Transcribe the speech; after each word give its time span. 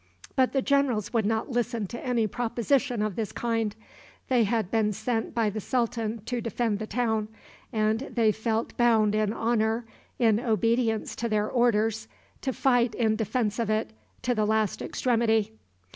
But 0.35 0.51
the 0.51 0.63
generals 0.63 1.13
would 1.13 1.27
not 1.27 1.51
listen 1.51 1.85
to 1.85 2.03
any 2.03 2.25
proposition 2.25 3.03
of 3.03 3.15
this 3.15 3.31
kind. 3.31 3.75
They 4.29 4.45
had 4.45 4.71
been 4.71 4.93
sent 4.93 5.35
by 5.35 5.51
the 5.51 5.59
sultan 5.61 6.23
to 6.25 6.41
defend 6.41 6.79
the 6.79 6.87
town, 6.87 7.27
and 7.71 7.99
they 8.11 8.31
felt 8.31 8.75
bound 8.77 9.13
in 9.13 9.31
honor, 9.31 9.85
in 10.17 10.39
obedience 10.39 11.15
to 11.17 11.29
their 11.29 11.47
orders, 11.47 12.07
to 12.41 12.51
fight 12.51 12.95
in 12.95 13.15
defense 13.15 13.59
of 13.59 13.69
it 13.69 13.93
to 14.23 14.33
the 14.33 14.45
last 14.47 14.81
extremity. 14.81 15.53